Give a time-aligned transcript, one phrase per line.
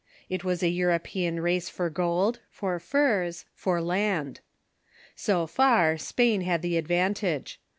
[0.31, 4.39] It was a European race for gold, for furs, for land.
[5.15, 7.59] So far, Spain had the advantage.